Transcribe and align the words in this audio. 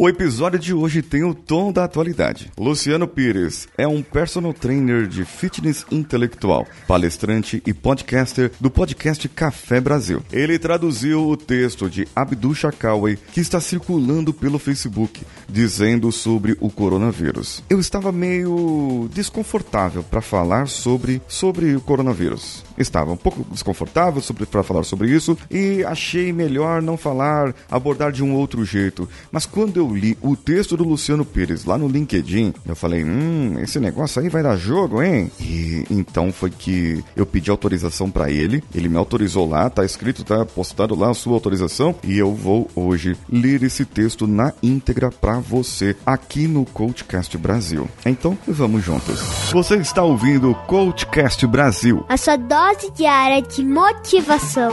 O 0.00 0.08
episódio 0.08 0.60
de 0.60 0.72
hoje 0.72 1.02
tem 1.02 1.24
o 1.24 1.34
tom 1.34 1.72
da 1.72 1.82
atualidade. 1.82 2.52
Luciano 2.56 3.08
Pires 3.08 3.66
é 3.76 3.84
um 3.84 4.00
personal 4.00 4.54
trainer 4.54 5.08
de 5.08 5.24
fitness 5.24 5.84
intelectual, 5.90 6.68
palestrante 6.86 7.60
e 7.66 7.74
podcaster 7.74 8.52
do 8.60 8.70
podcast 8.70 9.28
Café 9.28 9.80
Brasil. 9.80 10.22
Ele 10.30 10.56
traduziu 10.56 11.28
o 11.28 11.36
texto 11.36 11.90
de 11.90 12.06
Abdul 12.14 12.54
Shakawi 12.54 13.18
que 13.32 13.40
está 13.40 13.60
circulando 13.60 14.32
pelo 14.32 14.60
Facebook, 14.60 15.26
dizendo 15.48 16.12
sobre 16.12 16.56
o 16.60 16.70
coronavírus. 16.70 17.64
Eu 17.68 17.80
estava 17.80 18.12
meio 18.12 19.10
desconfortável 19.12 20.04
para 20.04 20.20
falar 20.20 20.68
sobre, 20.68 21.20
sobre 21.26 21.74
o 21.74 21.80
coronavírus. 21.80 22.67
Estava 22.78 23.12
um 23.12 23.16
pouco 23.16 23.44
desconfortável 23.50 24.22
para 24.50 24.62
falar 24.62 24.84
sobre 24.84 25.10
isso 25.10 25.36
e 25.50 25.84
achei 25.84 26.32
melhor 26.32 26.80
não 26.80 26.96
falar, 26.96 27.54
abordar 27.70 28.12
de 28.12 28.22
um 28.22 28.34
outro 28.34 28.64
jeito. 28.64 29.08
Mas 29.30 29.46
quando 29.46 29.76
eu 29.78 29.94
li 29.94 30.16
o 30.22 30.36
texto 30.36 30.76
do 30.76 30.84
Luciano 30.84 31.24
Pires 31.24 31.64
lá 31.64 31.76
no 31.76 31.88
LinkedIn, 31.88 32.54
eu 32.66 32.76
falei: 32.76 33.04
hum, 33.04 33.58
esse 33.60 33.78
negócio 33.80 34.20
aí 34.22 34.28
vai 34.28 34.42
dar 34.42 34.56
jogo, 34.56 35.02
hein? 35.02 35.30
E 35.40 35.84
então 35.90 36.32
foi 36.32 36.50
que 36.50 37.02
eu 37.16 37.26
pedi 37.26 37.50
autorização 37.50 38.10
para 38.10 38.30
ele, 38.30 38.62
ele 38.74 38.88
me 38.88 38.96
autorizou 38.96 39.48
lá, 39.48 39.68
tá 39.68 39.84
escrito, 39.84 40.24
tá 40.24 40.44
postado 40.44 40.94
lá 40.94 41.10
a 41.10 41.14
sua 41.14 41.34
autorização 41.34 41.94
e 42.02 42.18
eu 42.18 42.34
vou 42.34 42.68
hoje 42.74 43.16
ler 43.30 43.62
esse 43.62 43.84
texto 43.84 44.26
na 44.26 44.52
íntegra 44.62 45.10
para 45.10 45.38
você 45.38 45.96
aqui 46.04 46.46
no 46.46 46.64
Coachcast 46.64 47.36
Brasil. 47.36 47.88
Então, 48.04 48.36
vamos 48.46 48.84
juntos. 48.84 49.20
Você 49.52 49.76
está 49.76 50.02
ouvindo 50.02 50.50
o 50.50 50.54
Coachcast 50.54 51.46
Brasil. 51.46 52.04
A 52.08 52.16
sua 52.16 52.36
diária 52.74 53.40
de 53.40 53.64
motivação. 53.64 54.72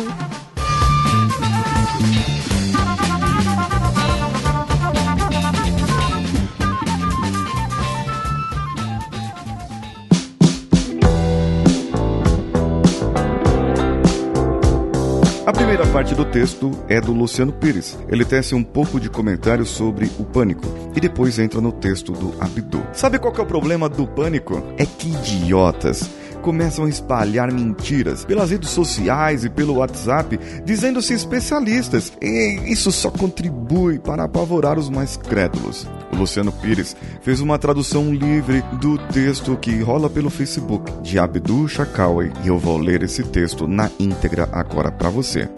A 15.46 15.54
primeira 15.54 15.86
parte 15.88 16.14
do 16.16 16.26
texto 16.26 16.72
é 16.90 17.00
do 17.00 17.14
Luciano 17.14 17.54
Pires. 17.54 17.98
Ele 18.10 18.26
tece 18.26 18.56
um 18.56 18.64
pouco 18.64 19.00
de 19.00 19.10
comentário 19.10 19.66
sobre 19.66 20.12
o 20.20 20.26
pânico 20.26 20.66
e 20.96 21.00
depois 21.00 21.40
entra 21.40 21.62
no 21.62 21.72
texto 21.72 22.12
do 22.12 22.34
Abdu. 22.42 22.86
Sabe 22.92 23.20
qual 23.20 23.34
é 23.36 23.42
o 23.42 23.46
problema 23.46 23.88
do 23.88 24.06
pânico? 24.08 24.62
É 24.78 24.86
que 24.86 25.08
idiotas 25.10 26.10
começam 26.46 26.86
a 26.86 26.90
espalhar 26.90 27.52
mentiras 27.52 28.24
pelas 28.24 28.52
redes 28.52 28.70
sociais 28.70 29.44
e 29.44 29.50
pelo 29.50 29.78
WhatsApp, 29.78 30.40
dizendo-se 30.64 31.12
especialistas. 31.12 32.14
E 32.22 32.62
isso 32.68 32.92
só 32.92 33.10
contribui 33.10 33.98
para 33.98 34.26
apavorar 34.26 34.78
os 34.78 34.88
mais 34.88 35.18
crédulos. 35.18 35.88
O 36.14 36.18
Luciano 36.18 36.52
Pires 36.52 36.96
fez 37.24 37.42
uma 37.42 37.58
tradução 37.58 38.14
livre 38.14 38.64
do 38.80 38.96
texto 39.08 39.58
que 39.58 39.82
rola 39.82 40.08
pelo 40.08 40.30
Facebook 40.30 40.92
de 41.02 41.18
Abdul 41.18 41.68
Shakawi 41.68 42.32
e 42.44 42.48
eu 42.48 42.60
vou 42.60 42.78
ler 42.78 43.02
esse 43.02 43.24
texto 43.24 43.68
na 43.68 43.90
íntegra 44.00 44.48
agora 44.52 44.92
para 44.92 45.10
você. 45.10 45.50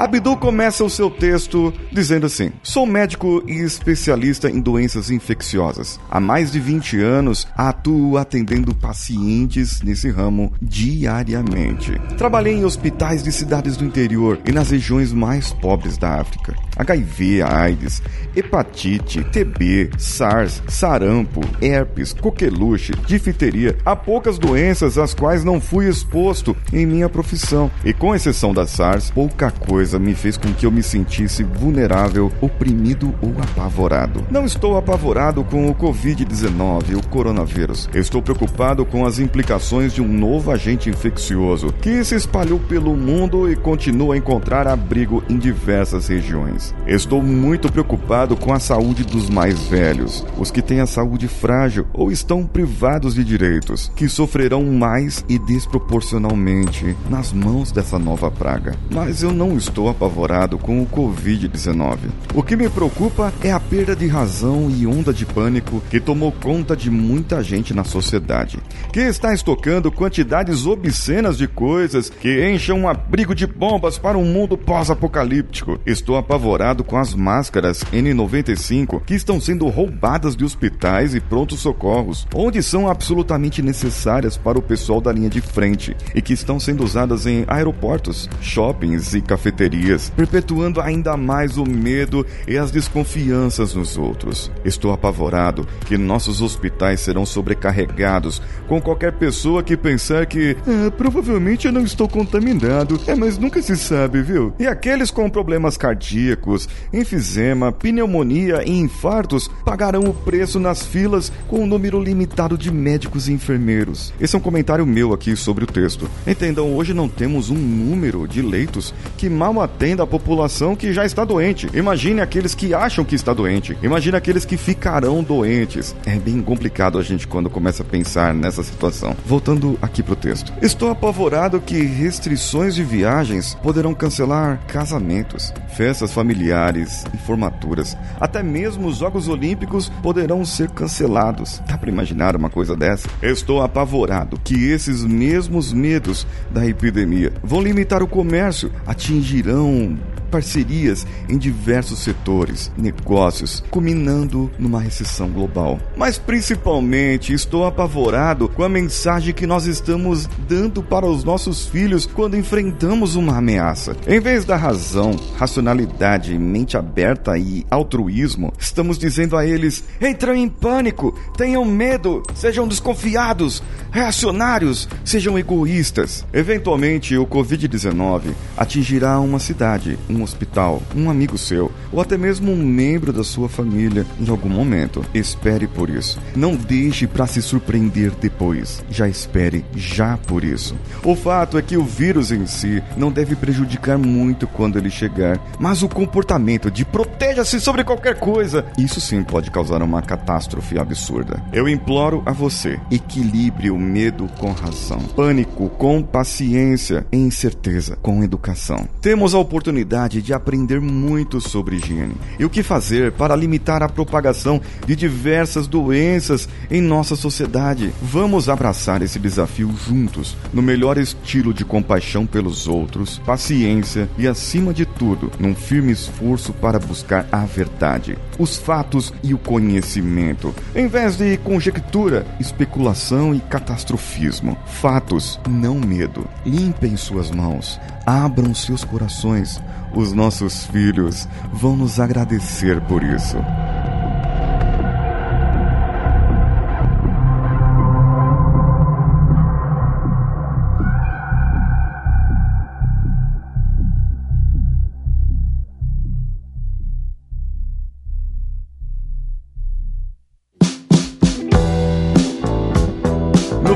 Abdu 0.00 0.36
começa 0.36 0.84
o 0.84 0.88
seu 0.88 1.10
texto 1.10 1.74
dizendo 1.90 2.26
assim: 2.26 2.52
Sou 2.62 2.86
médico 2.86 3.42
e 3.48 3.54
especialista 3.54 4.48
em 4.48 4.60
doenças 4.60 5.10
infecciosas. 5.10 5.98
Há 6.08 6.20
mais 6.20 6.52
de 6.52 6.60
20 6.60 7.00
anos 7.00 7.48
atuo 7.56 8.16
atendendo 8.16 8.72
pacientes 8.72 9.82
nesse 9.82 10.08
ramo 10.08 10.52
diariamente. 10.62 12.00
Trabalhei 12.16 12.54
em 12.54 12.64
hospitais 12.64 13.24
de 13.24 13.32
cidades 13.32 13.76
do 13.76 13.84
interior 13.84 14.38
e 14.46 14.52
nas 14.52 14.70
regiões 14.70 15.12
mais 15.12 15.52
pobres 15.52 15.98
da 15.98 16.20
África. 16.20 16.54
HIV, 16.76 17.42
AIDS, 17.42 18.00
hepatite, 18.36 19.24
TB, 19.24 19.90
SARS, 19.98 20.62
sarampo, 20.68 21.40
herpes, 21.60 22.12
coqueluche, 22.12 22.92
difteria. 23.04 23.76
Há 23.84 23.96
poucas 23.96 24.38
doenças 24.38 24.96
às 24.96 25.12
quais 25.12 25.42
não 25.42 25.60
fui 25.60 25.88
exposto 25.88 26.56
em 26.72 26.86
minha 26.86 27.08
profissão. 27.08 27.68
E 27.84 27.92
com 27.92 28.14
exceção 28.14 28.54
da 28.54 28.64
SARS, 28.64 29.10
pouca 29.10 29.50
coisa 29.50 29.87
me 29.96 30.12
fez 30.12 30.36
com 30.36 30.52
que 30.52 30.66
eu 30.66 30.72
me 30.72 30.82
sentisse 30.82 31.44
vulnerável, 31.44 32.32
oprimido 32.40 33.14
ou 33.22 33.32
apavorado. 33.40 34.26
Não 34.28 34.44
estou 34.44 34.76
apavorado 34.76 35.44
com 35.44 35.70
o 35.70 35.74
Covid-19, 35.74 36.96
o 36.96 37.06
coronavírus. 37.06 37.88
Estou 37.94 38.20
preocupado 38.20 38.84
com 38.84 39.06
as 39.06 39.20
implicações 39.20 39.94
de 39.94 40.02
um 40.02 40.08
novo 40.08 40.50
agente 40.50 40.90
infeccioso 40.90 41.72
que 41.80 42.02
se 42.02 42.16
espalhou 42.16 42.58
pelo 42.58 42.96
mundo 42.96 43.48
e 43.48 43.54
continua 43.54 44.14
a 44.14 44.18
encontrar 44.18 44.66
abrigo 44.66 45.22
em 45.28 45.38
diversas 45.38 46.08
regiões. 46.08 46.74
Estou 46.86 47.22
muito 47.22 47.70
preocupado 47.70 48.36
com 48.36 48.52
a 48.52 48.58
saúde 48.58 49.04
dos 49.04 49.30
mais 49.30 49.62
velhos, 49.68 50.26
os 50.36 50.50
que 50.50 50.62
têm 50.62 50.80
a 50.80 50.86
saúde 50.86 51.28
frágil 51.28 51.86
ou 51.92 52.10
estão 52.10 52.44
privados 52.44 53.14
de 53.14 53.22
direitos, 53.22 53.92
que 53.94 54.08
sofrerão 54.08 54.64
mais 54.64 55.24
e 55.28 55.38
desproporcionalmente 55.38 56.96
nas 57.08 57.32
mãos 57.32 57.70
dessa 57.70 57.98
nova 57.98 58.30
praga. 58.30 58.74
Mas 58.90 59.22
eu 59.22 59.32
não 59.32 59.56
estou 59.56 59.77
apavorado 59.86 60.56
com 60.56 60.80
o 60.80 60.86
Covid-19. 60.86 61.98
O 62.34 62.42
que 62.42 62.56
me 62.56 62.70
preocupa 62.70 63.30
é 63.42 63.52
a 63.52 63.60
perda 63.60 63.94
de 63.94 64.06
razão 64.06 64.70
e 64.70 64.86
onda 64.86 65.12
de 65.12 65.26
pânico 65.26 65.82
que 65.90 66.00
tomou 66.00 66.32
conta 66.32 66.74
de 66.74 66.90
muita 66.90 67.42
gente 67.42 67.74
na 67.74 67.84
sociedade, 67.84 68.58
que 68.90 69.00
está 69.00 69.34
estocando 69.34 69.92
quantidades 69.92 70.64
obscenas 70.64 71.36
de 71.36 71.46
coisas 71.46 72.08
que 72.08 72.50
enchem 72.50 72.74
um 72.74 72.88
abrigo 72.88 73.34
de 73.34 73.46
bombas 73.46 73.98
para 73.98 74.16
um 74.16 74.24
mundo 74.24 74.56
pós-apocalíptico. 74.56 75.78
Estou 75.84 76.16
apavorado 76.16 76.82
com 76.82 76.96
as 76.96 77.14
máscaras 77.14 77.84
N95 77.92 79.02
que 79.04 79.14
estão 79.14 79.40
sendo 79.40 79.66
roubadas 79.68 80.34
de 80.34 80.44
hospitais 80.44 81.14
e 81.14 81.20
prontos 81.20 81.60
socorros, 81.60 82.26
onde 82.34 82.62
são 82.62 82.88
absolutamente 82.88 83.60
necessárias 83.60 84.36
para 84.36 84.58
o 84.58 84.62
pessoal 84.62 85.00
da 85.00 85.12
linha 85.12 85.28
de 85.28 85.40
frente 85.40 85.96
e 86.14 86.22
que 86.22 86.32
estão 86.32 86.58
sendo 86.58 86.84
usadas 86.84 87.26
em 87.26 87.44
aeroportos, 87.46 88.28
shoppings 88.40 89.14
e 89.14 89.20
cafeterias, 89.20 89.67
perpetuando 90.16 90.80
ainda 90.80 91.16
mais 91.16 91.56
o 91.56 91.64
medo 91.64 92.24
e 92.46 92.56
as 92.56 92.70
desconfianças 92.70 93.74
nos 93.74 93.96
outros. 93.96 94.50
Estou 94.64 94.92
apavorado 94.92 95.66
que 95.86 95.98
nossos 95.98 96.40
hospitais 96.40 97.00
serão 97.00 97.24
sobrecarregados 97.26 98.40
com 98.66 98.80
qualquer 98.80 99.12
pessoa 99.12 99.62
que 99.62 99.76
pensar 99.76 100.26
que 100.26 100.56
ah, 100.66 100.90
provavelmente 100.90 101.66
eu 101.66 101.72
não 101.72 101.82
estou 101.82 102.08
contaminado, 102.08 103.00
é, 103.06 103.14
mas 103.14 103.38
nunca 103.38 103.60
se 103.62 103.76
sabe, 103.76 104.22
viu? 104.22 104.52
E 104.58 104.66
aqueles 104.66 105.10
com 105.10 105.28
problemas 105.28 105.76
cardíacos, 105.76 106.68
enfisema, 106.92 107.72
pneumonia 107.72 108.62
e 108.64 108.70
infartos 108.70 109.48
pagarão 109.64 110.04
o 110.04 110.14
preço 110.14 110.58
nas 110.60 110.84
filas 110.84 111.32
com 111.46 111.60
um 111.60 111.66
número 111.66 112.00
limitado 112.00 112.56
de 112.56 112.70
médicos 112.70 113.28
e 113.28 113.32
enfermeiros. 113.32 114.12
Esse 114.20 114.34
é 114.34 114.38
um 114.38 114.42
comentário 114.42 114.86
meu 114.86 115.12
aqui 115.12 115.36
sobre 115.36 115.64
o 115.64 115.66
texto. 115.66 116.08
Entendam, 116.26 116.74
hoje 116.74 116.94
não 116.94 117.08
temos 117.08 117.50
um 117.50 117.56
número 117.56 118.26
de 118.26 118.42
leitos 118.42 118.94
que 119.16 119.28
mal 119.28 119.57
atenda 119.60 120.02
a 120.02 120.06
população 120.06 120.76
que 120.76 120.92
já 120.92 121.04
está 121.04 121.24
doente. 121.24 121.68
Imagine 121.74 122.20
aqueles 122.20 122.54
que 122.54 122.74
acham 122.74 123.04
que 123.04 123.14
está 123.14 123.32
doente. 123.32 123.76
Imagine 123.82 124.16
aqueles 124.16 124.44
que 124.44 124.56
ficarão 124.56 125.22
doentes. 125.22 125.94
É 126.06 126.16
bem 126.16 126.40
complicado 126.42 126.98
a 126.98 127.02
gente 127.02 127.26
quando 127.26 127.50
começa 127.50 127.82
a 127.82 127.86
pensar 127.86 128.34
nessa 128.34 128.62
situação. 128.62 129.16
Voltando 129.26 129.78
aqui 129.80 130.02
pro 130.02 130.16
texto. 130.16 130.52
Estou 130.62 130.90
apavorado 130.90 131.60
que 131.60 131.82
restrições 131.82 132.74
de 132.74 132.84
viagens 132.84 133.54
poderão 133.62 133.94
cancelar 133.94 134.60
casamentos, 134.66 135.52
festas 135.76 136.12
familiares 136.12 137.04
e 137.14 137.16
formaturas. 137.18 137.96
Até 138.20 138.42
mesmo 138.42 138.88
os 138.88 138.98
Jogos 138.98 139.28
Olímpicos 139.28 139.88
poderão 140.02 140.44
ser 140.44 140.70
cancelados. 140.70 141.60
Dá 141.66 141.76
para 141.76 141.90
imaginar 141.90 142.36
uma 142.36 142.50
coisa 142.50 142.76
dessa? 142.76 143.08
Estou 143.22 143.62
apavorado 143.62 144.38
que 144.42 144.70
esses 144.70 145.04
mesmos 145.04 145.72
medos 145.72 146.26
da 146.50 146.66
epidemia 146.66 147.32
vão 147.42 147.60
limitar 147.60 148.02
o 148.02 148.08
comércio, 148.08 148.70
atingirão 148.86 149.47
Dragão 149.48 149.96
parcerias 150.28 151.06
em 151.28 151.36
diversos 151.36 152.00
setores, 152.00 152.70
negócios, 152.76 153.62
culminando 153.70 154.50
numa 154.58 154.80
recessão 154.80 155.28
global. 155.28 155.78
Mas 155.96 156.18
principalmente 156.18 157.32
estou 157.32 157.66
apavorado 157.66 158.48
com 158.48 158.62
a 158.62 158.68
mensagem 158.68 159.34
que 159.34 159.46
nós 159.46 159.66
estamos 159.66 160.28
dando 160.48 160.82
para 160.82 161.06
os 161.06 161.24
nossos 161.24 161.66
filhos 161.66 162.06
quando 162.06 162.36
enfrentamos 162.36 163.16
uma 163.16 163.38
ameaça. 163.38 163.96
Em 164.06 164.20
vez 164.20 164.44
da 164.44 164.56
razão, 164.56 165.16
racionalidade, 165.36 166.36
mente 166.38 166.76
aberta 166.76 167.36
e 167.38 167.66
altruísmo, 167.70 168.52
estamos 168.58 168.98
dizendo 168.98 169.36
a 169.36 169.46
eles: 169.46 169.84
entram 170.00 170.34
em 170.34 170.48
pânico, 170.48 171.18
tenham 171.36 171.64
medo, 171.64 172.22
sejam 172.34 172.68
desconfiados, 172.68 173.62
reacionários, 173.90 174.88
sejam 175.04 175.38
egoístas. 175.38 176.24
Eventualmente, 176.32 177.16
o 177.16 177.26
Covid-19 177.26 178.34
atingirá 178.56 179.18
uma 179.20 179.38
cidade, 179.38 179.98
um 180.08 180.17
um 180.18 180.22
hospital, 180.22 180.82
um 180.94 181.10
amigo 181.10 181.38
seu, 181.38 181.72
ou 181.92 182.00
até 182.00 182.16
mesmo 182.16 182.52
um 182.52 182.56
membro 182.56 183.12
da 183.12 183.24
sua 183.24 183.48
família 183.48 184.06
em 184.20 184.28
algum 184.28 184.48
momento. 184.48 185.04
Espere 185.14 185.66
por 185.66 185.88
isso. 185.88 186.18
Não 186.34 186.56
deixe 186.56 187.06
para 187.06 187.26
se 187.26 187.40
surpreender 187.40 188.12
depois. 188.20 188.84
Já 188.90 189.08
espere 189.08 189.64
já 189.74 190.16
por 190.16 190.44
isso. 190.44 190.76
O 191.04 191.14
fato 191.14 191.58
é 191.58 191.62
que 191.62 191.76
o 191.76 191.84
vírus 191.84 192.32
em 192.32 192.46
si 192.46 192.82
não 192.96 193.10
deve 193.10 193.36
prejudicar 193.36 193.98
muito 193.98 194.46
quando 194.46 194.78
ele 194.78 194.90
chegar, 194.90 195.40
mas 195.58 195.82
o 195.82 195.88
comportamento 195.88 196.70
de 196.70 196.84
proteja-se 196.84 197.60
sobre 197.60 197.84
qualquer 197.84 198.18
coisa, 198.18 198.64
isso 198.78 199.00
sim 199.00 199.22
pode 199.22 199.50
causar 199.50 199.82
uma 199.82 200.02
catástrofe 200.02 200.78
absurda. 200.78 201.42
Eu 201.52 201.68
imploro 201.68 202.22
a 202.26 202.32
você, 202.32 202.80
equilibre 202.90 203.70
o 203.70 203.78
medo 203.78 204.28
com 204.38 204.52
razão, 204.52 204.98
pânico 205.14 205.68
com 205.70 206.02
paciência 206.02 207.06
e 207.12 207.16
incerteza 207.16 207.96
com 208.02 208.22
educação. 208.22 208.88
Temos 209.00 209.34
a 209.34 209.38
oportunidade 209.38 210.07
de 210.08 210.32
aprender 210.32 210.80
muito 210.80 211.40
sobre 211.40 211.76
higiene 211.76 212.14
e 212.38 212.44
o 212.44 212.50
que 212.50 212.62
fazer 212.62 213.12
para 213.12 213.36
limitar 213.36 213.82
a 213.82 213.88
propagação 213.88 214.60
de 214.86 214.96
diversas 214.96 215.66
doenças 215.66 216.48
em 216.70 216.80
nossa 216.80 217.14
sociedade. 217.14 217.92
Vamos 218.02 218.48
abraçar 218.48 219.02
esse 219.02 219.18
desafio 219.18 219.72
juntos, 219.86 220.36
no 220.52 220.62
melhor 220.62 220.98
estilo 220.98 221.52
de 221.52 221.64
compaixão 221.64 222.26
pelos 222.26 222.66
outros, 222.66 223.18
paciência 223.18 224.08
e, 224.16 224.26
acima 224.26 224.72
de 224.72 224.86
tudo, 224.86 225.30
num 225.38 225.54
firme 225.54 225.92
esforço 225.92 226.52
para 226.52 226.78
buscar 226.78 227.26
a 227.30 227.44
verdade, 227.44 228.16
os 228.38 228.56
fatos 228.56 229.12
e 229.22 229.34
o 229.34 229.38
conhecimento, 229.38 230.54
em 230.74 230.88
vez 230.88 231.16
de 231.16 231.36
conjectura, 231.38 232.26
especulação 232.40 233.34
e 233.34 233.40
catastrofismo. 233.40 234.56
Fatos, 234.66 235.38
não 235.48 235.74
medo. 235.74 236.26
Limpem 236.44 236.96
suas 236.96 237.30
mãos, 237.30 237.80
abram 238.08 238.54
seus 238.54 238.84
corações. 238.84 239.62
Os 239.94 240.14
nossos 240.14 240.64
filhos 240.66 241.28
vão 241.52 241.76
nos 241.76 242.00
agradecer 242.00 242.80
por 242.82 243.02
isso. 243.02 243.36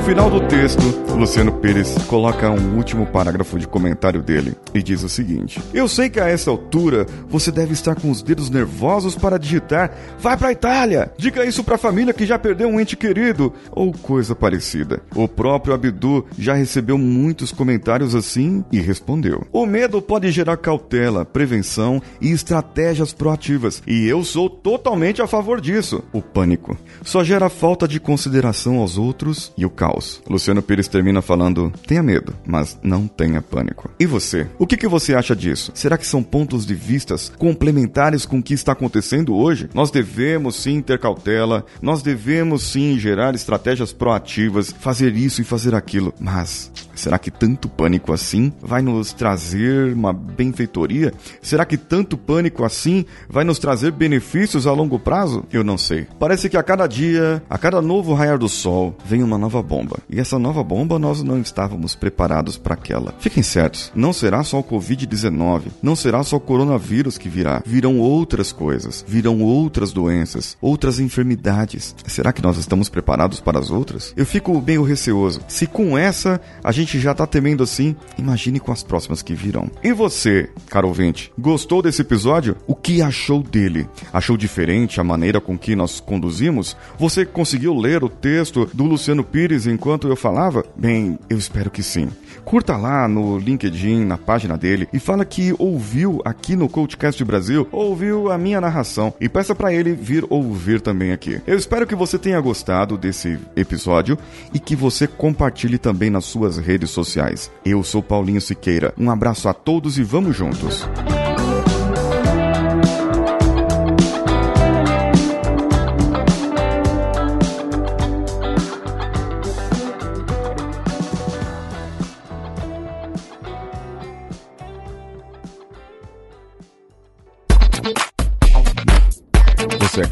Final 0.01 0.31
do 0.31 0.41
texto, 0.49 0.83
Luciano 1.17 1.53
Pires 1.53 1.93
coloca 2.07 2.51
um 2.51 2.77
último 2.77 3.07
parágrafo 3.07 3.59
de 3.59 3.67
comentário 3.69 4.23
dele 4.23 4.55
e 4.73 4.83
diz 4.83 5.03
o 5.03 5.09
seguinte: 5.09 5.61
Eu 5.75 5.87
sei 5.87 6.09
que 6.09 6.19
a 6.19 6.29
essa 6.29 6.51
altura 6.51 7.07
você 7.29 7.51
deve 7.51 7.73
estar 7.73 7.95
com 7.95 8.11
os 8.11 8.23
dedos 8.23 8.49
nervosos 8.49 9.15
para 9.15 9.39
digitar 9.39 9.95
Vai 10.19 10.37
pra 10.37 10.53
Itália! 10.53 11.13
Diga 11.19 11.45
isso 11.45 11.63
pra 11.63 11.77
família 11.77 12.15
que 12.15 12.25
já 12.25 12.39
perdeu 12.39 12.69
um 12.69 12.81
ente 12.81 12.97
querido 12.97 13.53
ou 13.71 13.93
coisa 13.93 14.35
parecida. 14.35 15.03
O 15.15 15.29
próprio 15.29 15.75
Abdu 15.75 16.25
já 16.39 16.55
recebeu 16.55 16.97
muitos 16.97 17.53
comentários 17.53 18.15
assim 18.15 18.65
e 18.73 18.81
respondeu: 18.81 19.47
O 19.53 19.67
medo 19.67 20.01
pode 20.01 20.31
gerar 20.31 20.57
cautela, 20.57 21.25
prevenção 21.25 22.01
e 22.21 22.31
estratégias 22.31 23.13
proativas, 23.13 23.83
e 23.87 24.07
eu 24.07 24.25
sou 24.25 24.49
totalmente 24.49 25.21
a 25.21 25.27
favor 25.27 25.61
disso. 25.61 26.03
O 26.13 26.23
pânico 26.23 26.77
só 27.03 27.23
gera 27.23 27.49
falta 27.49 27.87
de 27.87 28.01
consideração 28.01 28.79
aos 28.79 28.97
outros 28.97 29.53
e 29.57 29.67
o 29.67 29.71
caos. 29.83 30.23
Luciano 30.29 30.63
Pires 30.63 30.87
termina 30.87 31.21
falando: 31.21 31.73
tenha 31.89 32.05
medo, 32.05 32.33
mas 32.47 32.79
não 32.85 33.09
tenha 33.09 33.43
pânico. 33.43 33.91
E 33.99 34.07
você? 34.07 34.47
O 34.57 34.65
que, 34.65 34.77
que 34.77 34.87
você 34.87 35.13
acha 35.13 35.35
disso? 35.35 35.73
Será 35.75 35.99
que 35.99 36.07
são 36.07 36.23
pontos 36.23 36.65
de 36.65 36.73
vistas 36.73 37.33
complementares 37.37 38.25
com 38.25 38.39
o 38.39 38.43
que 38.43 38.55
está 38.55 38.71
acontecendo 38.71 39.35
hoje? 39.35 39.69
Nós 39.75 39.91
devemos 39.91 40.55
sim 40.55 40.81
ter 40.81 41.01
cautela, 41.01 41.67
nós 41.81 42.01
devemos 42.01 42.63
sim 42.63 42.97
gerar 42.97 43.35
estratégias 43.35 43.93
proativas, 43.93 44.73
fazer 44.79 45.17
isso 45.17 45.41
e 45.41 45.45
fazer 45.45 45.75
aquilo, 45.75 46.15
mas 46.21 46.71
Será 46.95 47.19
que 47.19 47.31
tanto 47.31 47.69
pânico 47.69 48.13
assim 48.13 48.53
vai 48.61 48.83
nos 48.83 49.13
trazer 49.13 49.93
uma 49.93 50.13
benfeitoria? 50.13 51.13
Será 51.41 51.65
que 51.65 51.77
tanto 51.77 52.17
pânico 52.17 52.65
assim 52.65 53.05
vai 53.29 53.45
nos 53.45 53.59
trazer 53.59 53.93
benefícios 53.93 54.67
a 54.67 54.73
longo 54.73 54.99
prazo? 54.99 55.45
Eu 55.53 55.65
não 55.65 55.79
sei. 55.79 56.07
Parece 56.19 56.49
que 56.49 56.57
a 56.57 56.63
cada 56.63 56.87
dia, 56.87 57.43
a 57.49 57.59
cada 57.59 57.81
novo 57.81 58.15
raiar 58.15 58.39
do 58.39 58.49
sol, 58.49 58.95
vem 59.05 59.23
uma 59.23 59.39
nova 59.39 59.63
bomba. 59.73 60.01
E 60.11 60.21
essa 60.21 60.39
nova 60.39 60.63
bomba 60.63 60.99
nós 60.99 61.23
não 61.23 61.41
estávamos 61.41 61.95
preparados 61.95 62.59
para 62.59 62.75
aquela. 62.75 63.15
Fiquem 63.19 63.43
certos, 63.43 63.91
não 63.95 64.13
será 64.13 64.45
só 64.45 64.59
o 64.59 64.65
Covid-19, 64.65 65.63
não 65.83 65.97
será 65.97 66.23
só 66.23 66.37
o 66.37 66.41
coronavírus 66.41 67.17
que 67.17 67.31
virá. 67.31 67.63
Virão 67.65 67.99
outras 67.99 68.53
coisas, 68.53 69.03
virão 69.09 69.41
outras 69.41 69.91
doenças, 69.91 70.59
outras 70.61 71.01
enfermidades. 71.01 71.97
Será 72.07 72.35
que 72.35 72.43
nós 72.43 72.59
estamos 72.59 72.91
preparados 72.91 73.41
para 73.41 73.59
as 73.59 73.71
outras? 73.71 74.13
Eu 74.15 74.27
fico 74.27 74.61
meio 74.61 74.83
receoso. 74.83 75.41
Se 75.49 75.67
com 75.67 75.97
essa 75.97 76.39
a 76.63 76.71
gente 76.71 77.01
já 77.01 77.15
tá 77.15 77.27
temendo 77.27 77.63
assim, 77.63 77.97
imagine 78.19 78.61
com 78.61 78.73
as 78.73 78.83
próximas 78.83 79.23
que 79.23 79.35
virão. 79.35 79.71
E 79.83 79.91
você, 79.95 80.51
caro 80.69 80.89
ouvinte, 80.89 81.33
gostou 81.39 81.81
desse 81.81 82.03
episódio? 82.03 82.59
O 82.67 82.75
que 82.75 83.01
achou 83.01 83.43
dele? 83.43 83.89
Achou 84.13 84.37
diferente 84.37 85.01
a 85.01 85.05
maneira 85.05 85.41
com 85.41 85.57
que 85.57 85.75
nós 85.75 85.99
conduzimos? 85.99 86.77
Você 86.99 87.25
conseguiu 87.25 87.75
ler 87.75 88.05
o 88.05 88.11
texto 88.11 88.69
do 88.75 88.85
Luciano 88.85 89.25
Pires 89.25 89.62
enquanto 89.67 90.09
eu 90.09 90.17
falava? 90.17 90.65
Bem, 90.77 91.19
eu 91.29 91.39
espero 91.39 91.71
que 91.71 91.83
sim. 91.83 92.09
Curta 92.45 92.77
lá 92.77 93.07
no 93.07 93.39
LinkedIn, 93.39 94.05
na 94.05 94.19
página 94.19 94.59
dele, 94.59 94.89
e 94.93 94.99
fala 94.99 95.25
que 95.25 95.55
ouviu 95.59 96.21
aqui 96.25 96.57
no 96.57 96.69
Coachcast 96.69 97.25
Brasil, 97.25 97.69
ouviu 97.71 98.31
a 98.31 98.39
minha 98.39 98.61
narração 98.61 99.15
e 99.21 99.29
peça 99.29 99.55
para 99.55 99.73
ele 99.73 99.93
vir 99.93 100.25
ouvir 100.29 100.81
também 100.81 101.13
aqui. 101.13 101.41
Eu 101.47 101.57
espero 101.57 101.87
que 101.87 101.95
você 101.95 102.19
tenha 102.19 102.41
gostado 102.41 102.99
desse 102.99 103.39
episódio 103.57 104.19
e 104.53 104.59
que 104.59 104.75
você 104.75 105.07
compartilhe 105.07 105.79
também 105.79 106.11
nas 106.11 106.25
suas 106.25 106.59
redes 106.59 106.91
sociais. 106.91 107.51
Eu 107.65 107.83
sou 107.83 108.03
Paulinho 108.03 108.41
Siqueira. 108.41 108.93
Um 108.99 109.11
abraço 109.11 109.49
a 109.49 109.55
todos 109.55 109.99
e 109.99 110.03
vamos 110.03 110.37
juntos. 110.37 110.87